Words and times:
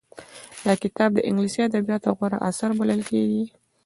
دا 0.65 0.73
کتاب 0.83 1.09
د 1.13 1.19
انګليسي 1.29 1.59
ادبياتو 1.67 2.09
غوره 2.17 2.37
اثر 2.49 2.69
بلل 2.79 3.01
کېږي. 3.11 3.43